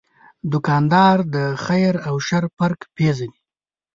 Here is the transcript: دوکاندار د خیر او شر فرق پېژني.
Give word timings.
دوکاندار 0.51 1.17
د 1.35 1.35
خیر 1.65 1.93
او 2.07 2.15
شر 2.27 2.43
فرق 2.57 2.79
پېژني. 2.95 3.39